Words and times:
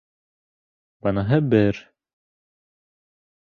Быныһы 1.07 1.39
—бер. 1.51 1.83